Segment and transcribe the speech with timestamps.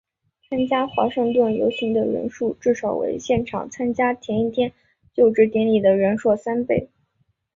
[0.49, 4.73] 参与华盛顿游行的人数至少为现场参与前一天
[5.13, 6.89] 就职典礼的人数三倍。